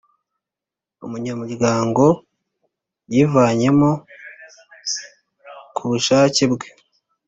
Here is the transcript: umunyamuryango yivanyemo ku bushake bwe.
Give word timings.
umunyamuryango 1.05 2.03
yivanyemo 3.13 3.89
ku 5.75 5.81
bushake 5.89 6.43
bwe. 6.53 6.67